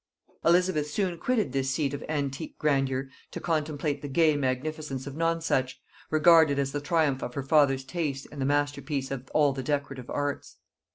Elizabeth 0.43 0.89
soon 0.89 1.15
quitted 1.19 1.51
this 1.51 1.69
seat 1.69 1.93
of 1.93 2.03
antique 2.09 2.57
grandeur 2.57 3.07
to 3.29 3.39
contemplate 3.39 4.01
the 4.01 4.07
gay 4.07 4.35
magnificence 4.35 5.05
of 5.05 5.15
Nonsuch, 5.15 5.79
regarded 6.09 6.57
as 6.57 6.71
the 6.71 6.81
triumph 6.81 7.21
of 7.21 7.35
her 7.35 7.43
father's 7.43 7.83
taste 7.83 8.25
and 8.31 8.41
the 8.41 8.45
masterpiece 8.47 9.11
of 9.11 9.29
all 9.35 9.53
the 9.53 9.61
decorative 9.61 10.09
arts. 10.09 10.57